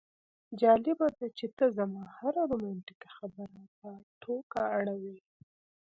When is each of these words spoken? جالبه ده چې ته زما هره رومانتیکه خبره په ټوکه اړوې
جالبه 0.61 1.07
ده 1.17 1.27
چې 1.37 1.45
ته 1.57 1.65
زما 1.77 2.03
هره 2.17 2.41
رومانتیکه 2.51 3.09
خبره 3.17 3.61
په 3.77 3.89
ټوکه 4.21 4.61
اړوې 4.77 5.17